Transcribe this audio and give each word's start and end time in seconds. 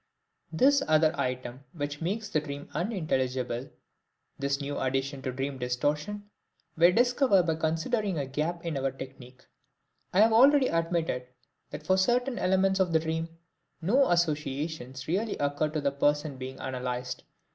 This 0.51 0.81
other 0.87 1.11
item 1.15 1.63
which 1.73 2.01
makes 2.01 2.27
the 2.27 2.39
dream 2.39 2.69
unintelligible, 2.73 3.69
this 4.39 4.59
new 4.59 4.79
addition 4.79 5.21
to 5.21 5.31
dream 5.31 5.59
distortion, 5.59 6.31
we 6.75 6.91
discover 6.91 7.43
by 7.43 7.53
considering 7.53 8.17
a 8.17 8.25
gap 8.25 8.65
in 8.65 8.77
our 8.79 8.89
technique. 8.91 9.45
I 10.11 10.21
have 10.21 10.33
already 10.33 10.69
admitted 10.69 11.27
that 11.69 11.85
for 11.85 11.97
certain 11.97 12.39
elements 12.39 12.79
of 12.79 12.93
the 12.93 12.99
dream, 12.99 13.29
no 13.79 14.09
associations 14.09 15.07
really 15.07 15.37
occur 15.37 15.69
to 15.69 15.79
the 15.81 15.91
person 15.91 16.37
being 16.37 16.59
analyzed. 16.59 17.21